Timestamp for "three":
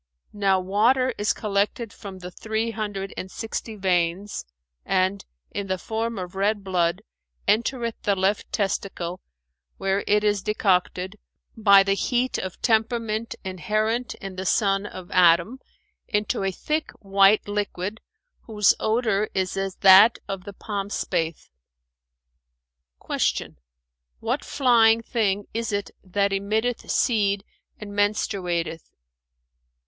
2.31-2.71